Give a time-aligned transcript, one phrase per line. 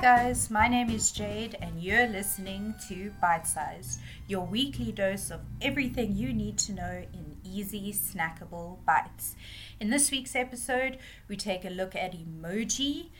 [0.00, 3.98] guys, my name is Jade, and you're listening to Bite Size,
[4.28, 9.36] your weekly dose of everything you need to know in easy, snackable bites.
[9.78, 10.96] In this week's episode,
[11.28, 13.10] we take a look at emoji,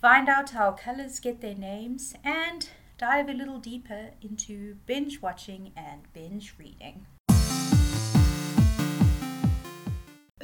[0.00, 2.68] find out how colors get their names, and
[2.98, 7.04] dive a little deeper into binge watching and binge reading.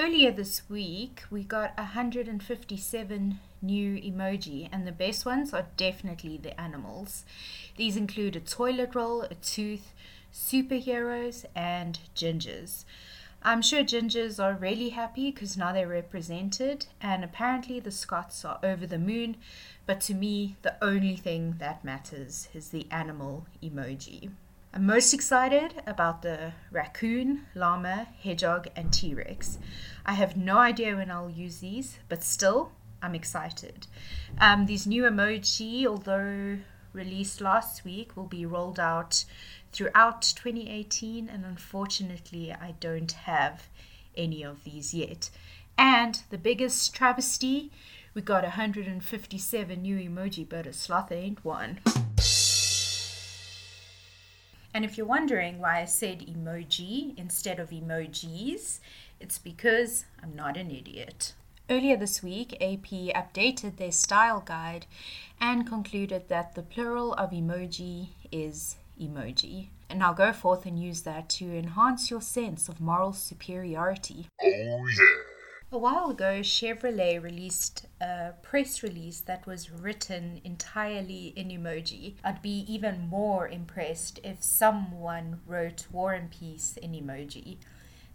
[0.05, 6.61] Earlier this week, we got 157 new emoji, and the best ones are definitely the
[6.61, 7.25] animals.
[7.79, 9.95] These include a toilet roll, a tooth,
[10.31, 12.85] superheroes, and gingers.
[13.43, 18.59] I'm sure gingers are really happy because now they're represented, and apparently the Scots are
[18.63, 19.39] over the moon.
[19.87, 24.33] But to me, the only thing that matters is the animal emoji.
[24.77, 29.57] I'm most excited about the raccoon, llama, hedgehog, and T Rex.
[30.05, 33.87] I have no idea when I'll use these, but still, I'm excited.
[34.41, 36.59] Um, these new emoji, although
[36.93, 39.25] released last week, will be rolled out
[39.71, 43.69] throughout 2018, and unfortunately, I don't have
[44.17, 45.31] any of these yet.
[45.79, 47.71] And the biggest travesty,
[48.13, 51.79] we got 157 new emoji, but a sloth ain't one.
[54.75, 58.81] And if you're wondering why I said emoji instead of emojis,
[59.21, 61.35] it's because I'm not an idiot.
[61.71, 64.87] Earlier this week, AP updated their style guide
[65.41, 69.69] and concluded that the plural of emoji is emoji.
[69.89, 74.27] And now go forth and use that to enhance your sense of moral superiority.
[74.43, 75.34] Oh, yeah.
[75.73, 82.15] A while ago, Chevrolet released a press release that was written entirely in emoji.
[82.23, 87.57] I'd be even more impressed if someone wrote War and Peace in emoji.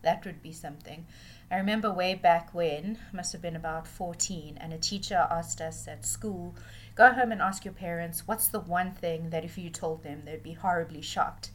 [0.03, 1.05] That would be something.
[1.51, 5.87] I remember way back when, must have been about 14, and a teacher asked us
[5.87, 6.55] at school
[6.95, 10.21] go home and ask your parents what's the one thing that if you told them
[10.25, 11.49] they'd be horribly shocked.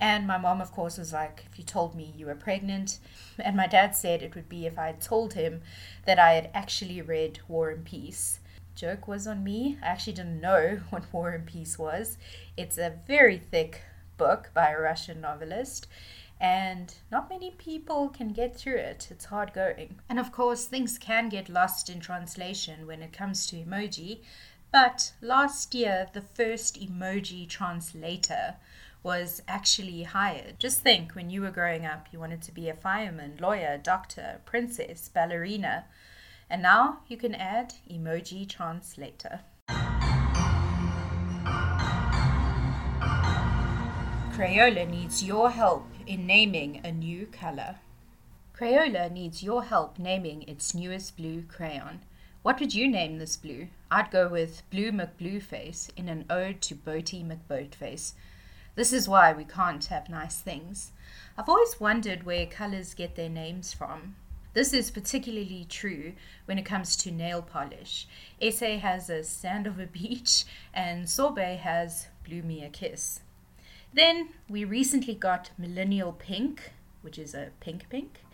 [0.00, 2.98] And my mom, of course, was like, if you told me you were pregnant.
[3.38, 5.60] And my dad said it would be if I had told him
[6.06, 8.40] that I had actually read War and Peace.
[8.74, 9.78] Joke was on me.
[9.82, 12.16] I actually didn't know what War and Peace was.
[12.56, 13.82] It's a very thick
[14.16, 15.86] book by a Russian novelist.
[16.40, 19.08] And not many people can get through it.
[19.10, 20.00] It's hard going.
[20.08, 24.20] And of course, things can get lost in translation when it comes to emoji.
[24.72, 28.56] But last year, the first emoji translator
[29.02, 30.58] was actually hired.
[30.58, 34.40] Just think when you were growing up, you wanted to be a fireman, lawyer, doctor,
[34.44, 35.84] princess, ballerina.
[36.48, 39.40] And now you can add emoji translator.
[44.34, 47.76] Crayola needs your help in naming a new color.
[48.56, 52.00] Crayola needs your help naming its newest blue crayon.
[52.42, 53.68] What would you name this blue?
[53.90, 58.12] I'd go with Blue McBlueface in an ode to Boaty McBoatface.
[58.74, 60.92] This is why we can't have nice things.
[61.36, 64.16] I've always wondered where colors get their names from.
[64.52, 66.14] This is particularly true
[66.44, 68.08] when it comes to nail polish.
[68.40, 70.44] Essie has a sand of a beach,
[70.74, 73.20] and Sorbet has Blew Me a Kiss.
[73.92, 76.72] Then we recently got Millennial Pink,
[77.02, 78.24] which is a pink pink,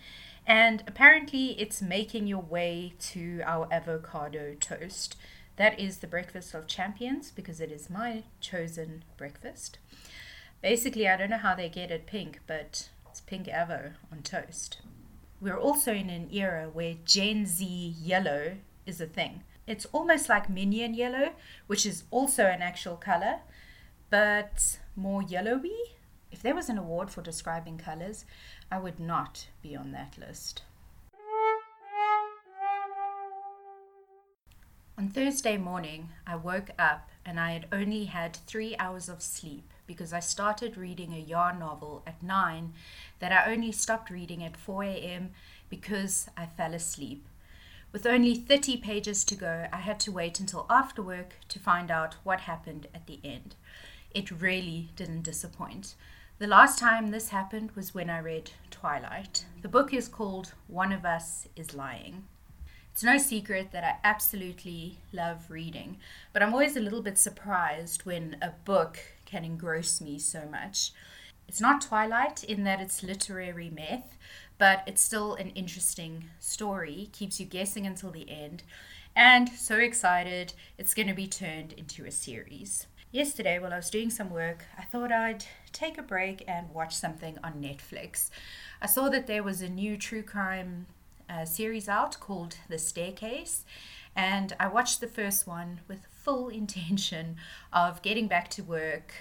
[0.47, 5.17] and apparently it's making your way to our avocado toast.
[5.57, 9.79] That is the breakfast of champions because it is my chosen breakfast.
[10.63, 14.79] Basically, I don't know how they get it pink, but it's pink avo on toast.
[15.41, 19.45] We're also in an era where Gen Z yellow is a thing.
[19.67, 21.31] It's almost like minion yellow,
[21.67, 23.41] which is also an actual color,
[24.11, 25.97] but more yellowy.
[26.31, 28.25] If there was an award for describing colors,
[28.71, 30.63] I would not be on that list.
[34.99, 39.71] On Thursday morning, I woke up and I had only had three hours of sleep
[39.87, 42.73] because I started reading a YA novel at 9
[43.19, 45.33] that I only stopped reading at 4 a.m.
[45.69, 47.29] because I fell asleep.
[47.93, 51.91] With only 30 pages to go, I had to wait until after work to find
[51.91, 53.55] out what happened at the end.
[54.15, 55.95] It really didn't disappoint.
[56.39, 59.45] The last time this happened was when I read Twilight.
[59.61, 62.25] The book is called One of Us is Lying.
[62.97, 65.99] It's no secret that I absolutely love reading,
[66.33, 70.93] but I'm always a little bit surprised when a book can engross me so much.
[71.47, 74.17] It's not Twilight in that it's literary myth,
[74.57, 78.63] but it's still an interesting story, keeps you guessing until the end,
[79.15, 82.87] and so excited it's going to be turned into a series.
[83.13, 86.97] Yesterday, while I was doing some work, I thought I'd take a break and watch
[86.97, 88.31] something on Netflix.
[88.81, 90.87] I saw that there was a new true crime
[91.29, 93.65] uh, series out called The Staircase,
[94.15, 97.37] and I watched the first one with full intention
[97.73, 99.15] of getting back to work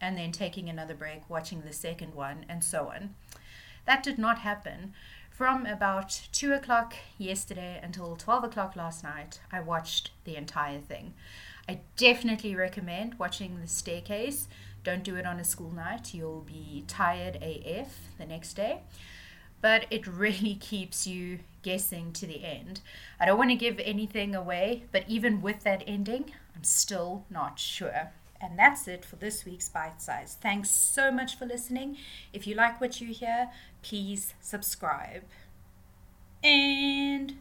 [0.00, 3.14] and then taking another break, watching the second one, and so on.
[3.86, 4.94] That did not happen.
[5.30, 11.14] From about 2 o'clock yesterday until 12 o'clock last night, I watched the entire thing.
[11.68, 14.48] I definitely recommend watching The Staircase.
[14.84, 18.80] Don't do it on a school night, you'll be tired AF the next day.
[19.60, 22.80] But it really keeps you guessing to the end.
[23.18, 27.58] I don't want to give anything away, but even with that ending, I'm still not
[27.58, 28.12] sure.
[28.40, 30.38] And that's it for this week's Bite Size.
[30.40, 31.98] Thanks so much for listening.
[32.32, 33.50] If you like what you hear,
[33.82, 35.24] please subscribe.
[36.42, 37.34] And